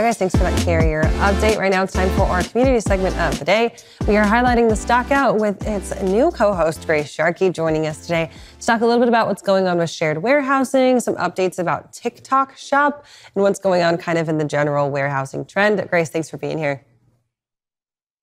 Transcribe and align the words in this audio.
Guys, 0.00 0.16
thanks 0.16 0.34
for 0.34 0.42
that 0.42 0.58
carrier 0.64 1.02
update. 1.02 1.58
Right 1.58 1.70
now, 1.70 1.82
it's 1.82 1.92
time 1.92 2.08
for 2.16 2.22
our 2.22 2.42
community 2.42 2.80
segment 2.80 3.14
of 3.18 3.38
the 3.38 3.44
day. 3.44 3.76
We 4.08 4.16
are 4.16 4.24
highlighting 4.24 4.70
the 4.70 4.74
stockout 4.74 5.38
with 5.38 5.66
its 5.66 5.94
new 6.00 6.30
co 6.30 6.54
host, 6.54 6.86
Grace 6.86 7.10
Sharkey, 7.10 7.50
joining 7.50 7.86
us 7.86 8.00
today 8.00 8.30
to 8.58 8.66
talk 8.66 8.80
a 8.80 8.86
little 8.86 8.98
bit 8.98 9.08
about 9.08 9.26
what's 9.26 9.42
going 9.42 9.66
on 9.66 9.76
with 9.76 9.90
shared 9.90 10.22
warehousing, 10.22 11.00
some 11.00 11.16
updates 11.16 11.58
about 11.58 11.92
TikTok 11.92 12.56
Shop, 12.56 13.04
and 13.34 13.42
what's 13.42 13.58
going 13.58 13.82
on 13.82 13.98
kind 13.98 14.16
of 14.16 14.30
in 14.30 14.38
the 14.38 14.44
general 14.46 14.90
warehousing 14.90 15.44
trend. 15.44 15.86
Grace, 15.90 16.08
thanks 16.08 16.30
for 16.30 16.38
being 16.38 16.56
here. 16.56 16.82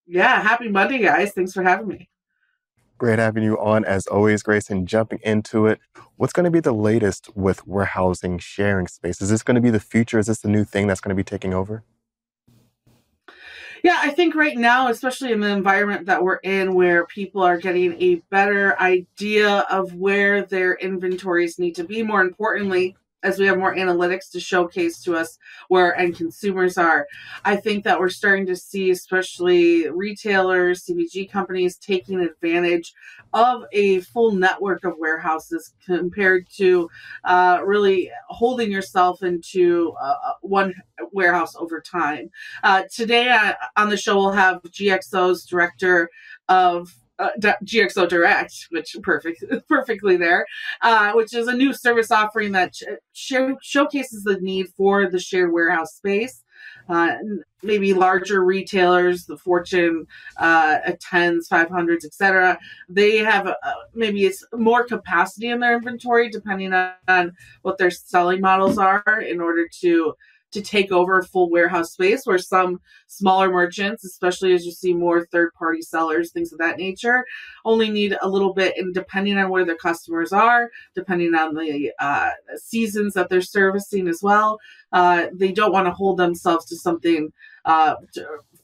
Yeah, 0.07 0.41
happy 0.41 0.69
Monday, 0.69 0.97
guys. 0.97 1.31
Thanks 1.33 1.53
for 1.53 1.61
having 1.61 1.87
me. 1.87 2.09
Great 2.97 3.19
having 3.19 3.43
you 3.43 3.59
on 3.59 3.85
as 3.85 4.07
always, 4.07 4.41
Grace. 4.41 4.69
And 4.69 4.87
jumping 4.87 5.19
into 5.23 5.67
it, 5.67 5.79
what's 6.15 6.33
going 6.33 6.45
to 6.45 6.51
be 6.51 6.59
the 6.59 6.73
latest 6.73 7.29
with 7.35 7.67
warehousing 7.67 8.39
sharing 8.39 8.87
space? 8.87 9.21
Is 9.21 9.29
this 9.29 9.43
going 9.43 9.55
to 9.55 9.61
be 9.61 9.69
the 9.69 9.79
future? 9.79 10.17
Is 10.17 10.27
this 10.27 10.39
the 10.39 10.49
new 10.49 10.63
thing 10.63 10.87
that's 10.87 11.01
going 11.01 11.15
to 11.15 11.15
be 11.15 11.23
taking 11.23 11.53
over? 11.53 11.83
Yeah, 13.83 13.99
I 14.01 14.09
think 14.09 14.33
right 14.33 14.57
now, 14.57 14.87
especially 14.87 15.31
in 15.31 15.39
the 15.39 15.49
environment 15.49 16.07
that 16.07 16.23
we're 16.23 16.37
in, 16.37 16.73
where 16.73 17.05
people 17.05 17.43
are 17.43 17.57
getting 17.57 17.93
a 18.01 18.15
better 18.31 18.79
idea 18.79 19.59
of 19.69 19.93
where 19.93 20.41
their 20.41 20.73
inventories 20.75 21.59
need 21.59 21.75
to 21.75 21.83
be, 21.83 22.01
more 22.01 22.21
importantly, 22.21 22.95
as 23.23 23.39
we 23.39 23.47
have 23.47 23.57
more 23.57 23.75
analytics 23.75 24.29
to 24.31 24.39
showcase 24.39 25.01
to 25.01 25.15
us 25.15 25.37
where 25.67 25.95
end 25.95 26.15
consumers 26.15 26.77
are. 26.77 27.07
I 27.43 27.55
think 27.55 27.83
that 27.83 27.99
we're 27.99 28.09
starting 28.09 28.45
to 28.47 28.55
see, 28.55 28.91
especially 28.91 29.89
retailers, 29.89 30.85
CPG 30.85 31.31
companies, 31.31 31.77
taking 31.77 32.19
advantage 32.21 32.93
of 33.33 33.63
a 33.71 34.01
full 34.01 34.31
network 34.31 34.83
of 34.83 34.93
warehouses 34.97 35.73
compared 35.85 36.47
to 36.57 36.89
uh, 37.23 37.59
really 37.65 38.11
holding 38.29 38.71
yourself 38.71 39.23
into 39.23 39.93
uh, 40.01 40.15
uh 40.25 40.33
one 40.41 40.73
warehouse 41.11 41.55
over 41.55 41.81
time. 41.81 42.29
Uh, 42.63 42.83
today 42.93 43.29
uh, 43.29 43.53
on 43.75 43.89
the 43.89 43.97
show, 43.97 44.17
we'll 44.17 44.31
have 44.31 44.61
GXO's 44.63 45.45
director 45.45 46.09
of 46.47 46.93
uh, 47.19 47.29
GXO 47.63 48.07
Direct, 48.07 48.67
which 48.69 48.95
perfect, 49.01 49.43
perfectly 49.67 50.17
there, 50.17 50.45
uh, 50.81 51.13
which 51.13 51.33
is 51.33 51.47
a 51.47 51.53
new 51.53 51.73
service 51.73 52.11
offering 52.11 52.51
that 52.53 52.75
sh- 53.13 53.33
showcases 53.61 54.23
the 54.23 54.39
need 54.39 54.67
for 54.75 55.09
the 55.09 55.19
shared 55.19 55.51
warehouse 55.51 55.95
space. 55.95 56.43
Uh, 56.89 57.15
maybe 57.63 57.93
larger 57.93 58.43
retailers, 58.43 59.25
the 59.25 59.37
Fortune 59.37 60.07
uh, 60.37 60.77
10s, 60.87 61.49
500s, 61.51 62.05
etc. 62.05 62.57
They 62.87 63.17
have 63.17 63.53
maybe 63.93 64.25
it's 64.25 64.45
more 64.53 64.85
capacity 64.85 65.49
in 65.49 65.59
their 65.59 65.77
inventory 65.77 66.29
depending 66.29 66.73
on 66.73 67.35
what 67.63 67.77
their 67.77 67.91
selling 67.91 68.41
models 68.41 68.77
are 68.77 69.21
in 69.21 69.41
order 69.41 69.67
to 69.81 70.15
to 70.51 70.61
take 70.61 70.91
over 70.91 71.21
full 71.21 71.49
warehouse 71.49 71.91
space 71.91 72.25
where 72.25 72.37
some 72.37 72.79
smaller 73.07 73.51
merchants 73.51 74.05
especially 74.05 74.53
as 74.53 74.65
you 74.65 74.71
see 74.71 74.93
more 74.93 75.25
third 75.25 75.53
party 75.53 75.81
sellers 75.81 76.31
things 76.31 76.51
of 76.51 76.59
that 76.59 76.77
nature 76.77 77.25
only 77.65 77.89
need 77.89 78.15
a 78.21 78.29
little 78.29 78.53
bit 78.53 78.73
and 78.77 78.93
depending 78.93 79.37
on 79.37 79.49
where 79.49 79.65
their 79.65 79.75
customers 79.75 80.31
are 80.31 80.69
depending 80.95 81.35
on 81.35 81.53
the 81.53 81.91
uh, 81.99 82.29
seasons 82.55 83.13
that 83.13 83.29
they're 83.29 83.41
servicing 83.41 84.07
as 84.07 84.21
well 84.23 84.59
uh, 84.93 85.27
they 85.33 85.51
don't 85.51 85.73
want 85.73 85.85
to 85.85 85.91
hold 85.91 86.17
themselves 86.17 86.65
to 86.65 86.75
something 86.75 87.31
uh, 87.65 87.95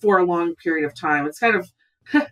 for 0.04 0.20
a 0.20 0.26
long 0.26 0.54
period 0.56 0.86
of 0.86 0.94
time. 0.94 1.26
It's 1.26 1.40
kind 1.40 1.56
of 1.56 1.72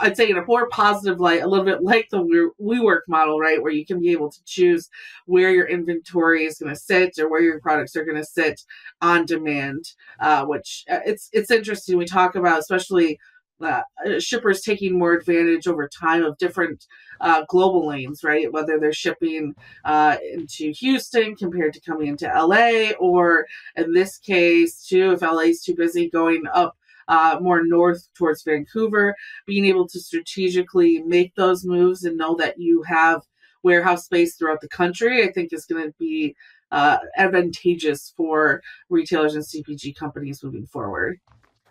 I'd 0.00 0.16
say 0.16 0.30
in 0.30 0.38
a 0.38 0.44
more 0.44 0.68
positive 0.68 1.20
light, 1.20 1.42
a 1.42 1.46
little 1.46 1.64
bit 1.64 1.82
like 1.82 2.08
the 2.10 2.52
WeWork 2.60 3.00
model, 3.08 3.38
right, 3.38 3.62
where 3.62 3.72
you 3.72 3.84
can 3.84 4.00
be 4.00 4.12
able 4.12 4.30
to 4.30 4.44
choose 4.44 4.88
where 5.26 5.50
your 5.50 5.66
inventory 5.66 6.44
is 6.44 6.58
going 6.58 6.74
to 6.74 6.80
sit 6.80 7.18
or 7.18 7.28
where 7.30 7.42
your 7.42 7.60
products 7.60 7.96
are 7.96 8.04
going 8.04 8.16
to 8.16 8.24
sit 8.24 8.62
on 9.00 9.26
demand. 9.26 9.84
Uh, 10.20 10.44
which 10.44 10.84
uh, 10.90 11.00
it's 11.04 11.28
it's 11.32 11.50
interesting. 11.50 11.98
We 11.98 12.06
talk 12.06 12.34
about 12.34 12.58
especially. 12.58 13.18
Uh, 13.60 13.82
shippers 14.20 14.60
taking 14.60 14.96
more 14.96 15.14
advantage 15.14 15.66
over 15.66 15.88
time 15.88 16.22
of 16.22 16.38
different 16.38 16.86
uh, 17.20 17.42
global 17.48 17.88
lanes, 17.88 18.22
right? 18.22 18.52
Whether 18.52 18.78
they're 18.78 18.92
shipping 18.92 19.56
uh, 19.84 20.16
into 20.32 20.70
Houston 20.78 21.34
compared 21.34 21.74
to 21.74 21.80
coming 21.80 22.06
into 22.06 22.26
LA, 22.28 22.92
or 23.00 23.46
in 23.74 23.92
this 23.92 24.16
case, 24.18 24.86
too, 24.86 25.10
if 25.10 25.22
LA 25.22 25.40
is 25.40 25.60
too 25.60 25.74
busy, 25.74 26.08
going 26.08 26.44
up 26.54 26.77
uh, 27.08 27.38
more 27.40 27.64
north 27.64 28.08
towards 28.16 28.42
Vancouver, 28.42 29.14
being 29.46 29.66
able 29.66 29.88
to 29.88 29.98
strategically 30.00 31.02
make 31.02 31.34
those 31.34 31.64
moves 31.64 32.04
and 32.04 32.16
know 32.16 32.34
that 32.36 32.58
you 32.58 32.82
have 32.82 33.22
warehouse 33.62 34.04
space 34.04 34.36
throughout 34.36 34.60
the 34.60 34.68
country, 34.68 35.22
I 35.24 35.32
think 35.32 35.52
is 35.52 35.64
going 35.64 35.84
to 35.84 35.94
be 35.98 36.36
uh, 36.70 36.98
advantageous 37.16 38.12
for 38.16 38.62
retailers 38.88 39.34
and 39.34 39.44
CPG 39.44 39.96
companies 39.96 40.42
moving 40.42 40.66
forward. 40.66 41.18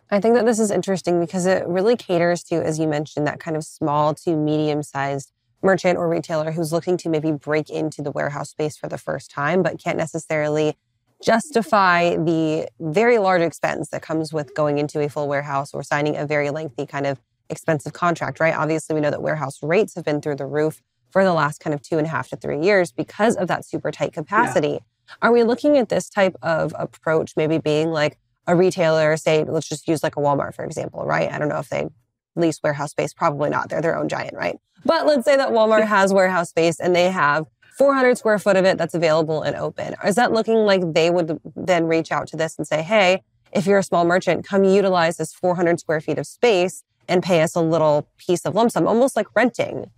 I 0.09 0.19
think 0.19 0.35
that 0.35 0.45
this 0.45 0.59
is 0.59 0.71
interesting 0.71 1.19
because 1.19 1.45
it 1.45 1.67
really 1.67 1.97
caters 1.97 2.43
to, 2.45 2.55
as 2.55 2.79
you 2.79 2.87
mentioned, 2.87 3.27
that 3.27 3.39
kind 3.39 3.57
of 3.57 3.63
small 3.63 4.13
to 4.15 4.35
medium 4.35 4.81
sized 4.81 5.31
merchant 5.61 5.97
or 5.97 6.07
retailer 6.07 6.51
who's 6.51 6.71
looking 6.71 6.97
to 6.97 7.09
maybe 7.09 7.31
break 7.31 7.69
into 7.69 8.01
the 8.01 8.11
warehouse 8.11 8.49
space 8.51 8.77
for 8.77 8.87
the 8.87 8.97
first 8.97 9.29
time, 9.29 9.61
but 9.61 9.81
can't 9.83 9.97
necessarily 9.97 10.77
justify 11.23 12.15
the 12.15 12.67
very 12.79 13.17
large 13.17 13.41
expense 13.41 13.89
that 13.89 14.01
comes 14.01 14.31
with 14.31 14.53
going 14.55 14.77
into 14.77 14.99
a 14.99 15.09
full 15.09 15.27
warehouse 15.27 15.73
or 15.73 15.83
signing 15.83 16.15
a 16.15 16.25
very 16.25 16.49
lengthy 16.49 16.85
kind 16.85 17.07
of 17.07 17.19
expensive 17.49 17.93
contract, 17.93 18.39
right? 18.39 18.55
Obviously, 18.55 18.93
we 18.93 19.01
know 19.01 19.11
that 19.11 19.21
warehouse 19.21 19.59
rates 19.63 19.95
have 19.95 20.05
been 20.05 20.21
through 20.21 20.35
the 20.35 20.45
roof 20.45 20.81
for 21.09 21.23
the 21.23 21.33
last 21.33 21.59
kind 21.59 21.73
of 21.73 21.81
two 21.81 21.97
and 21.97 22.05
a 22.05 22.09
half 22.09 22.29
to 22.29 22.35
three 22.35 22.61
years 22.61 22.91
because 22.91 23.35
of 23.35 23.47
that 23.47 23.65
super 23.65 23.91
tight 23.91 24.13
capacity. 24.13 24.67
Yeah. 24.67 24.79
Are 25.21 25.31
we 25.31 25.43
looking 25.43 25.77
at 25.77 25.89
this 25.89 26.09
type 26.09 26.35
of 26.41 26.73
approach 26.77 27.33
maybe 27.37 27.57
being 27.57 27.91
like 27.91 28.17
a 28.45 28.55
retailer, 28.55 29.15
say, 29.17 29.43
let's 29.43 29.67
just 29.67 29.87
use 29.87 30.03
like 30.03 30.15
a 30.17 30.19
Walmart, 30.19 30.55
for 30.55 30.65
example, 30.65 31.05
right? 31.05 31.31
I 31.31 31.37
don't 31.37 31.49
know 31.49 31.59
if 31.59 31.69
they 31.69 31.87
lease 32.35 32.59
warehouse 32.61 32.91
space, 32.91 33.13
probably 33.13 33.49
not. 33.49 33.69
They're 33.69 33.81
their 33.81 33.97
own 33.97 34.09
giant, 34.09 34.35
right? 34.35 34.57
But 34.85 35.05
let's 35.05 35.25
say 35.25 35.35
that 35.35 35.49
Walmart 35.49 35.85
has 35.85 36.13
warehouse 36.13 36.49
space 36.49 36.79
and 36.79 36.95
they 36.95 37.09
have 37.09 37.45
400 37.77 38.17
square 38.17 38.39
foot 38.39 38.57
of 38.57 38.65
it 38.65 38.77
that's 38.77 38.95
available 38.95 39.43
and 39.43 39.55
open. 39.55 39.95
Is 40.05 40.15
that 40.15 40.31
looking 40.31 40.55
like 40.55 40.81
they 40.93 41.09
would 41.09 41.39
then 41.55 41.85
reach 41.85 42.11
out 42.11 42.27
to 42.29 42.37
this 42.37 42.57
and 42.57 42.67
say, 42.67 42.81
hey, 42.81 43.21
if 43.51 43.65
you're 43.67 43.79
a 43.79 43.83
small 43.83 44.03
merchant, 44.03 44.45
come 44.45 44.63
utilize 44.63 45.17
this 45.17 45.33
400 45.33 45.79
square 45.79 46.01
feet 46.01 46.17
of 46.17 46.25
space 46.25 46.83
and 47.07 47.23
pay 47.23 47.41
us 47.41 47.55
a 47.55 47.61
little 47.61 48.07
piece 48.17 48.45
of 48.45 48.55
lump 48.55 48.71
sum, 48.71 48.87
almost 48.87 49.15
like 49.15 49.27
renting? 49.35 49.91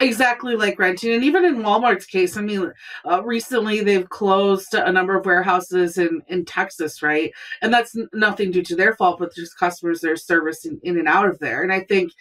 Exactly 0.00 0.56
like 0.56 0.78
renting. 0.78 1.12
And 1.12 1.22
even 1.22 1.44
in 1.44 1.56
Walmart's 1.58 2.06
case, 2.06 2.36
I 2.36 2.40
mean, 2.40 2.72
uh, 3.08 3.22
recently 3.22 3.80
they've 3.80 4.08
closed 4.08 4.74
a 4.74 4.90
number 4.90 5.16
of 5.16 5.24
warehouses 5.24 5.98
in, 5.98 6.20
in 6.26 6.44
Texas, 6.44 7.00
right? 7.00 7.32
And 7.62 7.72
that's 7.72 7.96
n- 7.96 8.08
nothing 8.12 8.50
due 8.50 8.64
to 8.64 8.74
their 8.74 8.96
fault, 8.96 9.20
but 9.20 9.34
just 9.34 9.56
customers 9.56 10.00
they're 10.00 10.16
servicing 10.16 10.80
in 10.82 10.98
and 10.98 11.06
out 11.06 11.28
of 11.28 11.38
there. 11.38 11.62
And 11.62 11.72
I 11.72 11.80
think 11.80 12.12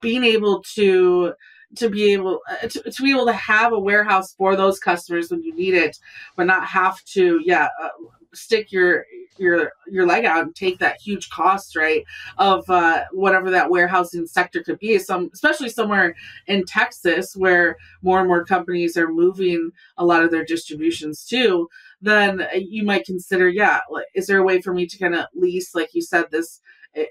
being 0.00 0.24
able 0.24 0.62
to 0.74 1.34
to 1.76 1.88
be 1.88 2.12
able 2.12 2.40
uh, 2.50 2.68
to, 2.68 2.90
to, 2.90 3.02
be 3.02 3.10
able 3.10 3.26
to 3.26 3.32
have 3.32 3.72
a 3.72 3.78
warehouse 3.78 4.34
for 4.34 4.56
those 4.56 4.78
customers 4.78 5.30
when 5.30 5.42
you 5.42 5.54
need 5.54 5.74
it, 5.74 5.98
but 6.36 6.46
not 6.46 6.66
have 6.66 7.02
to, 7.04 7.40
yeah, 7.44 7.68
uh, 7.82 7.88
stick 8.34 8.72
your 8.72 9.04
your 9.38 9.72
your 9.86 10.06
leg 10.06 10.24
out 10.24 10.42
and 10.42 10.54
take 10.54 10.78
that 10.78 11.00
huge 11.00 11.28
cost 11.30 11.76
right 11.76 12.04
of 12.38 12.68
uh, 12.68 13.02
whatever 13.12 13.50
that 13.50 13.70
warehousing 13.70 14.26
sector 14.26 14.62
could 14.62 14.78
be. 14.78 14.98
Some 14.98 15.30
especially 15.32 15.68
somewhere 15.68 16.14
in 16.46 16.64
texas 16.64 17.34
where 17.36 17.76
more 18.02 18.18
and 18.20 18.28
more 18.28 18.44
companies 18.44 18.96
are 18.96 19.08
moving 19.08 19.70
a 19.98 20.04
lot 20.04 20.22
of 20.22 20.30
their 20.30 20.44
distributions 20.44 21.24
to 21.26 21.68
then 22.02 22.46
you 22.54 22.84
might 22.84 23.06
consider 23.06 23.48
yeah 23.48 23.80
is 24.14 24.26
there 24.26 24.38
a 24.38 24.42
way 24.42 24.60
for 24.60 24.74
me 24.74 24.86
to 24.86 24.98
kind 24.98 25.14
of 25.14 25.26
lease 25.34 25.74
like 25.74 25.94
you 25.94 26.02
said 26.02 26.24
this 26.30 26.60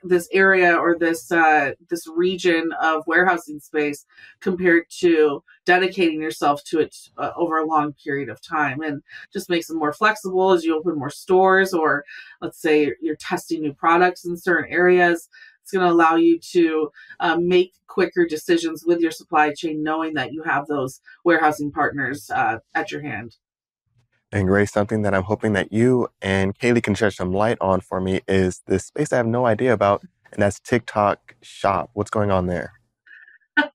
this 0.03 0.27
area 0.31 0.75
or 0.75 0.97
this 0.97 1.31
uh, 1.31 1.71
this 1.89 2.07
region 2.07 2.71
of 2.81 3.03
warehousing 3.07 3.59
space 3.59 4.05
compared 4.39 4.85
to 4.89 5.43
dedicating 5.65 6.21
yourself 6.21 6.63
to 6.63 6.79
it 6.79 6.95
uh, 7.17 7.31
over 7.35 7.57
a 7.57 7.65
long 7.65 7.93
period 7.93 8.29
of 8.29 8.41
time 8.41 8.81
and 8.81 9.01
just 9.33 9.49
makes 9.49 9.69
it 9.69 9.75
more 9.75 9.93
flexible 9.93 10.51
as 10.51 10.63
you 10.63 10.77
open 10.77 10.97
more 10.97 11.09
stores 11.09 11.73
or 11.73 12.03
let's 12.41 12.61
say 12.61 12.93
you're 13.01 13.15
testing 13.15 13.61
new 13.61 13.73
products 13.73 14.25
in 14.25 14.37
certain 14.37 14.71
areas. 14.71 15.29
It's 15.61 15.71
going 15.71 15.85
to 15.85 15.93
allow 15.93 16.15
you 16.15 16.39
to 16.51 16.89
uh, 17.19 17.37
make 17.39 17.73
quicker 17.87 18.25
decisions 18.25 18.83
with 18.85 18.99
your 18.99 19.11
supply 19.11 19.53
chain 19.53 19.83
knowing 19.83 20.15
that 20.15 20.33
you 20.33 20.43
have 20.43 20.67
those 20.67 21.01
warehousing 21.23 21.71
partners 21.71 22.29
uh, 22.31 22.57
at 22.73 22.91
your 22.91 23.01
hand 23.01 23.35
and 24.31 24.47
Grace, 24.47 24.71
something 24.71 25.01
that 25.01 25.13
I'm 25.13 25.23
hoping 25.23 25.53
that 25.53 25.73
you 25.73 26.07
and 26.21 26.57
Kaylee 26.57 26.83
can 26.83 26.95
shed 26.95 27.13
some 27.13 27.33
light 27.33 27.57
on 27.59 27.81
for 27.81 27.99
me 27.99 28.21
is 28.27 28.61
this 28.67 28.85
space 28.85 29.11
I 29.11 29.17
have 29.17 29.27
no 29.27 29.45
idea 29.45 29.73
about, 29.73 30.03
and 30.31 30.41
that's 30.41 30.59
TikTok 30.59 31.35
Shop. 31.41 31.89
What's 31.93 32.09
going 32.09 32.31
on 32.31 32.47
there? 32.47 32.73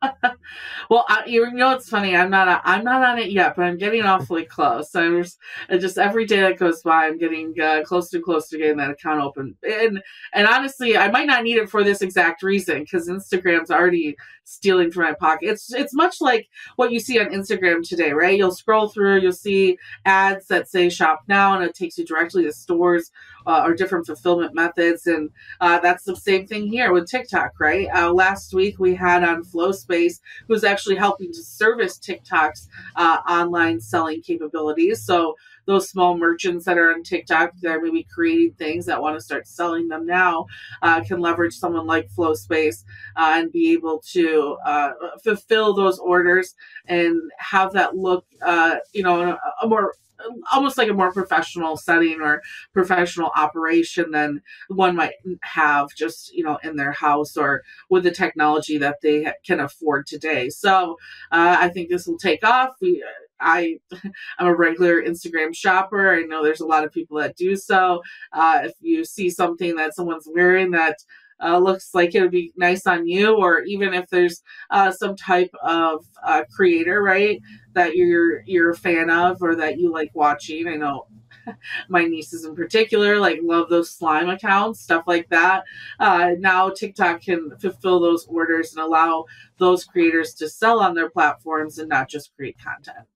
well, 0.91 1.05
I, 1.09 1.25
you 1.27 1.51
know 1.53 1.73
it's 1.73 1.89
funny. 1.89 2.17
I'm 2.17 2.31
not. 2.31 2.63
I'm 2.65 2.85
not 2.85 3.03
on 3.05 3.19
it 3.19 3.31
yet, 3.31 3.55
but 3.57 3.65
I'm 3.65 3.77
getting 3.77 4.03
awfully 4.07 4.47
close. 4.47 4.95
I'm 4.95 5.23
just, 5.23 5.39
just 5.71 5.99
every 5.99 6.25
day 6.25 6.41
that 6.41 6.59
goes 6.59 6.83
by, 6.83 7.07
I'm 7.07 7.19
getting 7.19 7.55
uh, 7.61 7.83
closer 7.85 8.17
and 8.17 8.25
closer 8.25 8.57
to 8.57 8.59
getting 8.59 8.79
that 8.79 8.91
account 8.91 9.21
open. 9.21 9.57
And 9.63 10.03
and 10.33 10.47
honestly, 10.47 10.97
I 10.97 11.11
might 11.11 11.27
not 11.27 11.45
need 11.45 11.59
it 11.59 11.71
for 11.71 11.85
this 11.85 12.03
exact 12.03 12.43
reason 12.43 12.81
because 12.81 13.09
Instagram's 13.09 13.71
already 13.71 14.17
stealing 14.47 14.93
from 14.93 15.03
my 15.03 15.13
pocket. 15.13 15.49
It's 15.49 15.73
it's 15.73 15.93
much 15.93 16.21
like 16.21 16.49
what 16.77 16.93
you 16.93 17.01
see 17.01 17.19
on 17.19 17.27
Instagram 17.27 17.87
today, 17.87 18.13
right? 18.13 18.39
You'll 18.39 18.53
scroll 18.53 18.89
through, 18.89 19.21
you'll 19.21 19.33
see 19.33 19.77
ads 20.05 20.47
that 20.47 20.69
say 20.69 20.89
shop 20.89 21.25
now, 21.27 21.55
and 21.55 21.65
it 21.65 21.75
takes 21.75 21.99
you 21.99 22.07
directly 22.07 22.45
to 22.45 22.53
stores 22.53 23.11
uh, 23.47 23.63
or 23.65 23.75
different 23.75 24.07
fulfillment 24.07 24.55
methods, 24.55 25.07
and 25.07 25.31
uh, 25.61 25.81
that's 25.81 26.05
the 26.05 26.17
same 26.17 26.47
thing 26.47 26.69
here 26.69 26.93
with 26.93 27.11
TikTok, 27.11 27.59
right? 27.59 27.89
Uh, 27.93 28.13
last 28.13 28.55
week 28.55 28.79
we 28.79 28.95
had 28.95 29.25
on 29.25 29.45
FlowSpace, 29.45 30.21
who's 30.47 30.65
actually 30.65 30.97
helping 30.97 31.33
to 31.33 31.43
service 31.43 31.99
TikTok's 31.99 32.69
uh, 32.95 33.19
online 33.29 33.81
selling 33.81 34.23
capabilities. 34.23 35.05
So 35.05 35.37
those 35.67 35.89
small 35.89 36.17
merchants 36.17 36.65
that 36.65 36.79
are 36.79 36.93
on 36.93 37.03
TikTok 37.03 37.53
that 37.61 37.77
are 37.77 37.81
maybe 37.81 38.07
creating 38.13 38.55
things 38.55 38.87
that 38.87 39.01
want 39.01 39.17
to 39.17 39.21
start 39.21 39.47
selling 39.47 39.89
them 39.89 40.07
now 40.07 40.47
uh, 40.83 41.03
can 41.03 41.21
leverage 41.21 41.55
someone 41.55 41.87
like 41.87 42.09
FlowSpace 42.17 42.85
uh, 43.17 43.35
and 43.35 43.53
be 43.53 43.73
able 43.73 44.03
to 44.13 44.57
uh, 44.65 44.93
fulfill 45.23 45.75
those 45.75 45.99
orders 45.99 46.55
and 46.87 47.21
have 47.39 47.73
that 47.73 47.97
look, 47.97 48.25
uh, 48.43 48.77
you 48.93 49.03
know, 49.03 49.23
a, 49.23 49.39
a 49.63 49.69
more 49.69 49.93
almost 50.53 50.79
like 50.79 50.89
a 50.89 50.95
more 50.95 51.13
professional 51.13 51.77
setting 51.77 52.21
or 52.21 52.43
professional 52.73 53.31
operation 53.37 54.11
than 54.11 54.41
one 54.69 54.97
might 54.97 55.15
have 55.43 55.89
just 55.97 56.33
you 56.33 56.43
know 56.43 56.59
in 56.63 56.77
their 56.77 56.93
house 56.93 57.37
or 57.37 57.63
with 57.91 58.03
the 58.05 58.11
technology 58.11 58.79
that 58.79 58.97
they 59.03 59.31
can 59.45 59.61
afford 59.61 60.07
today. 60.07 60.49
So 60.49 60.97
uh, 61.33 61.57
i 61.61 61.69
think 61.69 61.89
this 61.89 62.07
will 62.07 62.19
take 62.19 62.45
off. 62.45 62.71
We 62.81 63.05
I 63.41 63.79
I'm 64.39 64.47
a 64.47 64.55
regular 64.55 65.03
Instagram 65.03 65.55
shopper. 65.55 66.15
I 66.15 66.23
know 66.23 66.43
there's 66.43 66.61
a 66.61 66.67
lot 66.67 66.85
of 66.85 66.93
people 66.93 67.19
that 67.19 67.37
do 67.37 67.57
so. 67.57 68.03
Uh, 68.33 68.61
if 68.65 68.73
you 68.81 69.05
see 69.05 69.31
something 69.31 69.77
that 69.77 69.95
someone's 69.95 70.29
wearing 70.33 70.71
that 70.73 70.97
uh, 71.43 71.59
looks 71.59 71.95
like 71.95 72.15
it 72.15 72.23
would 72.23 72.31
be 72.31 72.53
nice 72.57 72.87
on 72.87 73.07
you, 73.07 73.37
or 73.37 73.61
even 73.63 73.93
if 73.93 74.09
there's 74.09 74.43
uh, 74.71 74.91
some 74.91 75.15
type 75.17 75.51
of 75.63 76.07
uh, 76.25 76.43
creator, 76.55 77.03
right, 77.03 77.41
that 77.75 77.95
you're 77.95 78.43
you're 78.47 78.71
a 78.71 78.77
fan 78.77 79.11
of 79.11 79.43
or 79.43 79.55
that 79.57 79.79
you 79.79 79.93
like 79.93 80.11
watching. 80.15 80.67
I 80.69 80.77
know 80.77 81.07
my 81.89 82.05
nieces 82.05 82.45
in 82.45 82.55
particular 82.55 83.19
like 83.19 83.39
love 83.43 83.69
those 83.69 83.91
slime 83.91 84.29
accounts 84.29 84.81
stuff 84.81 85.05
like 85.07 85.29
that 85.29 85.65
uh, 86.01 86.31
now 86.39 86.71
tiktok 86.71 87.21
can 87.21 87.51
fulfill 87.59 88.01
those 88.01 88.27
orders 88.27 88.75
and 88.75 88.83
allow 88.83 89.25
those 89.59 89.85
creators 89.85 90.35
to 90.35 90.49
sell 90.49 90.81
on 90.81 90.95
their 90.95 91.11
platforms 91.11 91.79
and 91.79 91.89
not 91.89 92.09
just 92.09 92.35
create 92.37 92.57
content 92.59 93.07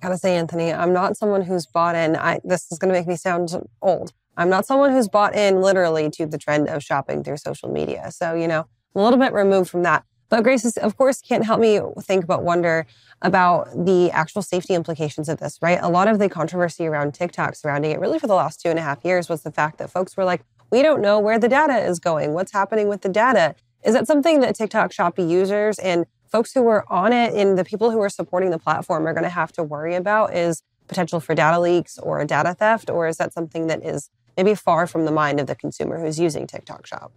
gotta 0.00 0.18
say, 0.18 0.36
Anthony, 0.36 0.72
I'm 0.72 0.92
not 0.92 1.16
someone 1.16 1.42
who's 1.42 1.66
bought 1.66 1.94
in. 1.94 2.16
I, 2.16 2.40
this 2.44 2.70
is 2.70 2.78
to 2.78 2.86
make 2.86 3.06
me 3.06 3.16
sound 3.16 3.50
old. 3.82 4.12
I'm 4.36 4.48
not 4.48 4.66
someone 4.66 4.92
who's 4.92 5.08
bought 5.08 5.34
in 5.34 5.60
literally 5.60 6.10
to 6.10 6.26
the 6.26 6.38
trend 6.38 6.68
of 6.68 6.82
shopping 6.82 7.24
through 7.24 7.38
social 7.38 7.68
media. 7.68 8.10
So, 8.12 8.34
you 8.34 8.46
know, 8.46 8.60
I'm 8.94 9.00
a 9.00 9.04
little 9.04 9.18
bit 9.18 9.32
removed 9.32 9.68
from 9.68 9.82
that. 9.82 10.04
But 10.28 10.44
Grace, 10.44 10.64
is, 10.64 10.76
of 10.76 10.96
course, 10.96 11.20
can't 11.20 11.44
help 11.44 11.58
me 11.58 11.80
think 12.02 12.26
but 12.26 12.44
wonder 12.44 12.86
about 13.22 13.86
the 13.86 14.10
actual 14.10 14.42
safety 14.42 14.74
implications 14.74 15.28
of 15.28 15.38
this, 15.38 15.58
right? 15.62 15.78
A 15.80 15.88
lot 15.88 16.06
of 16.06 16.18
the 16.18 16.28
controversy 16.28 16.86
around 16.86 17.14
TikTok 17.14 17.54
surrounding 17.54 17.90
it, 17.90 17.98
really 17.98 18.18
for 18.18 18.26
the 18.26 18.34
last 18.34 18.60
two 18.60 18.68
and 18.68 18.78
a 18.78 18.82
half 18.82 19.04
years, 19.04 19.28
was 19.28 19.42
the 19.42 19.50
fact 19.50 19.78
that 19.78 19.90
folks 19.90 20.16
were 20.16 20.24
like, 20.24 20.42
we 20.70 20.82
don't 20.82 21.00
know 21.00 21.18
where 21.18 21.38
the 21.38 21.48
data 21.48 21.78
is 21.78 21.98
going. 21.98 22.34
What's 22.34 22.52
happening 22.52 22.88
with 22.88 23.00
the 23.00 23.08
data? 23.08 23.54
Is 23.84 23.94
that 23.94 24.06
something 24.06 24.40
that 24.40 24.54
TikTok 24.54 24.92
Shopee 24.92 25.28
users 25.28 25.78
and 25.78 26.04
folks 26.30 26.52
who 26.52 26.62
were 26.62 26.90
on 26.92 27.12
it 27.12 27.34
and 27.34 27.58
the 27.58 27.64
people 27.64 27.90
who 27.90 28.00
are 28.00 28.08
supporting 28.08 28.50
the 28.50 28.58
platform 28.58 29.06
are 29.06 29.12
going 29.12 29.24
to 29.24 29.30
have 29.30 29.52
to 29.52 29.62
worry 29.62 29.94
about 29.94 30.34
is 30.34 30.62
potential 30.86 31.20
for 31.20 31.34
data 31.34 31.60
leaks 31.60 31.98
or 31.98 32.24
data 32.24 32.54
theft, 32.54 32.90
or 32.90 33.06
is 33.06 33.16
that 33.18 33.32
something 33.32 33.66
that 33.66 33.84
is 33.84 34.10
maybe 34.36 34.54
far 34.54 34.86
from 34.86 35.04
the 35.04 35.12
mind 35.12 35.40
of 35.40 35.46
the 35.46 35.54
consumer 35.54 36.00
who's 36.00 36.18
using 36.18 36.46
TikTok 36.46 36.86
Shop? 36.86 37.12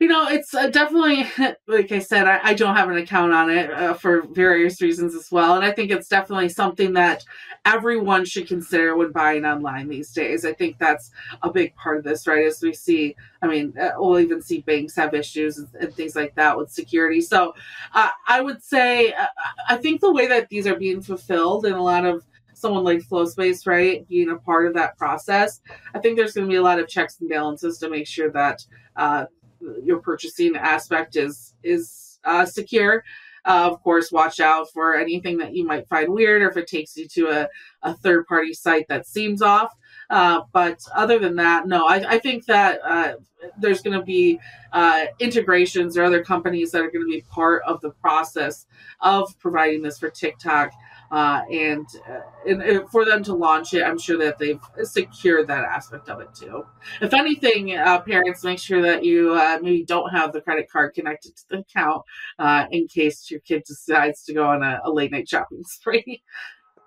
You 0.00 0.08
know, 0.08 0.28
it's 0.28 0.52
uh, 0.54 0.68
definitely, 0.68 1.26
like 1.66 1.92
I 1.92 1.98
said, 1.98 2.26
I, 2.26 2.40
I, 2.42 2.54
don't 2.54 2.74
have 2.74 2.90
an 2.90 2.96
account 2.96 3.32
on 3.32 3.50
it 3.50 3.70
uh, 3.70 3.94
for 3.94 4.22
various 4.22 4.82
reasons 4.82 5.14
as 5.14 5.30
well. 5.30 5.54
And 5.54 5.64
I 5.64 5.70
think 5.70 5.90
it's 5.90 6.08
definitely 6.08 6.48
something 6.48 6.94
that 6.94 7.24
everyone 7.64 8.24
should 8.24 8.48
consider 8.48 8.96
when 8.96 9.12
buying 9.12 9.44
online 9.44 9.88
these 9.88 10.12
days. 10.12 10.44
I 10.44 10.52
think 10.52 10.78
that's 10.78 11.10
a 11.42 11.50
big 11.50 11.74
part 11.76 11.96
of 11.96 12.04
this, 12.04 12.26
right? 12.26 12.46
As 12.46 12.60
we 12.60 12.72
see, 12.72 13.14
I 13.40 13.46
mean, 13.46 13.74
uh, 13.78 13.92
we'll 13.96 14.18
even 14.18 14.42
see 14.42 14.60
banks 14.62 14.96
have 14.96 15.14
issues 15.14 15.58
and, 15.58 15.68
and 15.80 15.94
things 15.94 16.16
like 16.16 16.34
that 16.34 16.58
with 16.58 16.70
security. 16.70 17.20
So 17.20 17.54
uh, 17.94 18.10
I 18.26 18.40
would 18.40 18.62
say, 18.62 19.12
uh, 19.12 19.26
I 19.68 19.76
think 19.76 20.00
the 20.00 20.12
way 20.12 20.26
that 20.26 20.48
these 20.48 20.66
are 20.66 20.76
being 20.76 21.02
fulfilled 21.02 21.66
in 21.66 21.72
a 21.72 21.82
lot 21.82 22.04
of 22.04 22.24
someone 22.54 22.84
like 22.84 23.00
FlowSpace, 23.00 23.66
right, 23.66 24.06
being 24.08 24.30
a 24.30 24.36
part 24.36 24.66
of 24.66 24.74
that 24.74 24.96
process, 24.96 25.60
I 25.94 25.98
think 25.98 26.16
there's 26.16 26.32
going 26.32 26.46
to 26.46 26.50
be 26.50 26.56
a 26.56 26.62
lot 26.62 26.78
of 26.78 26.88
checks 26.88 27.18
and 27.20 27.28
balances 27.28 27.78
to 27.78 27.90
make 27.90 28.06
sure 28.06 28.30
that 28.30 28.64
uh, 28.96 29.26
your 29.82 30.00
purchasing 30.00 30.56
aspect 30.56 31.16
is 31.16 31.54
is 31.62 32.18
uh, 32.24 32.46
secure. 32.46 33.04
Uh, 33.46 33.68
of 33.70 33.82
course, 33.82 34.10
watch 34.10 34.40
out 34.40 34.70
for 34.72 34.96
anything 34.96 35.36
that 35.36 35.54
you 35.54 35.66
might 35.66 35.86
find 35.88 36.10
weird 36.10 36.40
or 36.40 36.48
if 36.48 36.56
it 36.56 36.66
takes 36.66 36.96
you 36.96 37.06
to 37.06 37.28
a, 37.28 37.48
a 37.82 37.94
third 37.94 38.26
party 38.26 38.54
site 38.54 38.88
that 38.88 39.06
seems 39.06 39.42
off. 39.42 39.74
Uh, 40.08 40.40
but 40.52 40.80
other 40.94 41.18
than 41.18 41.36
that, 41.36 41.66
no, 41.66 41.86
I, 41.86 42.14
I 42.14 42.18
think 42.18 42.46
that 42.46 42.80
uh, 42.82 43.14
there's 43.58 43.82
going 43.82 43.98
to 43.98 44.04
be 44.04 44.38
uh, 44.72 45.06
integrations 45.18 45.98
or 45.98 46.04
other 46.04 46.24
companies 46.24 46.70
that 46.70 46.80
are 46.80 46.90
going 46.90 47.04
to 47.04 47.10
be 47.10 47.22
part 47.30 47.62
of 47.66 47.80
the 47.82 47.90
process 47.90 48.66
of 49.00 49.38
providing 49.38 49.82
this 49.82 49.98
for 49.98 50.08
TikTok 50.08 50.72
uh, 51.10 51.42
and, 51.50 51.86
uh, 52.08 52.20
and, 52.46 52.62
and, 52.62 52.88
for 52.90 53.04
them 53.04 53.22
to 53.24 53.34
launch 53.34 53.74
it, 53.74 53.82
I'm 53.82 53.98
sure 53.98 54.18
that 54.18 54.38
they've 54.38 54.60
secured 54.82 55.48
that 55.48 55.64
aspect 55.64 56.08
of 56.08 56.20
it 56.20 56.34
too. 56.34 56.64
If 57.00 57.14
anything, 57.14 57.76
uh, 57.76 58.00
parents 58.00 58.44
make 58.44 58.58
sure 58.58 58.82
that 58.82 59.04
you 59.04 59.34
uh, 59.34 59.58
maybe 59.62 59.84
don't 59.84 60.10
have 60.10 60.32
the 60.32 60.40
credit 60.40 60.70
card 60.70 60.94
connected 60.94 61.36
to 61.36 61.42
the 61.50 61.58
account 61.58 62.02
uh, 62.38 62.66
in 62.70 62.88
case 62.88 63.30
your 63.30 63.40
kid 63.40 63.64
decides 63.66 64.24
to 64.24 64.34
go 64.34 64.46
on 64.46 64.62
a, 64.62 64.80
a 64.84 64.90
late 64.90 65.12
night 65.12 65.28
shopping 65.28 65.62
spree. 65.64 66.22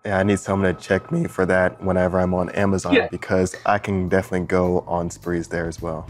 Yeah, 0.05 0.19
I 0.19 0.23
need 0.23 0.39
someone 0.39 0.73
to 0.73 0.81
check 0.81 1.11
me 1.11 1.27
for 1.27 1.45
that 1.47 1.83
whenever 1.83 2.19
I'm 2.19 2.33
on 2.33 2.49
Amazon 2.51 2.93
yeah. 2.93 3.07
because 3.09 3.55
I 3.65 3.77
can 3.77 4.07
definitely 4.07 4.47
go 4.47 4.81
on 4.81 5.09
sprees 5.09 5.47
there 5.47 5.67
as 5.67 5.81
well. 5.81 6.07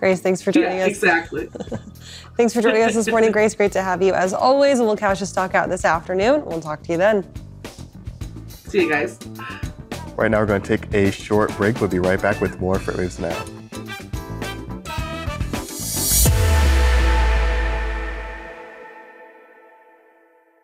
Grace, 0.00 0.22
thanks 0.22 0.40
for 0.40 0.50
joining 0.50 0.78
yeah, 0.78 0.84
us. 0.84 0.88
Exactly. 0.88 1.50
thanks 2.38 2.54
for 2.54 2.62
joining 2.62 2.82
us 2.84 2.94
this 2.94 3.06
morning, 3.08 3.30
Grace. 3.30 3.54
Great 3.54 3.70
to 3.72 3.82
have 3.82 4.00
you 4.00 4.14
as 4.14 4.32
always. 4.32 4.78
And 4.78 4.88
we'll 4.88 4.96
cash 4.96 5.20
a 5.20 5.26
stock 5.26 5.54
out 5.54 5.68
this 5.68 5.84
afternoon. 5.84 6.42
We'll 6.46 6.62
talk 6.62 6.82
to 6.84 6.92
you 6.92 6.96
then. 6.96 7.30
See 8.46 8.80
you 8.80 8.88
guys. 8.88 9.18
Right 10.16 10.30
now, 10.30 10.40
we're 10.40 10.46
going 10.46 10.62
to 10.62 10.78
take 10.78 10.94
a 10.94 11.10
short 11.10 11.54
break. 11.58 11.82
We'll 11.82 11.90
be 11.90 11.98
right 11.98 12.20
back 12.20 12.40
with 12.40 12.58
more 12.60 12.76
Freightwaves 12.76 13.20
Now. 13.20 13.59